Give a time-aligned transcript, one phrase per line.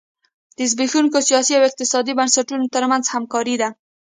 [0.57, 3.69] د زبېښونکو سیاسي او اقتصادي بنسټونو ترمنځ همکاري ده.